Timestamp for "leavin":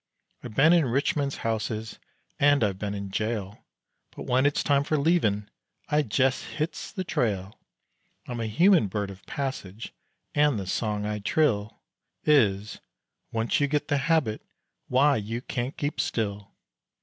4.97-5.47